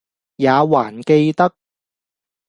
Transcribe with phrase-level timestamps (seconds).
[0.37, 1.53] 也還記得，